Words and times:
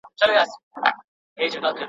چړي 0.19 0.33
پاچا 0.37 0.43
سي 0.51 0.57
پاچا 1.35 1.57
ګدا 1.61 1.69
سي.. 1.75 1.79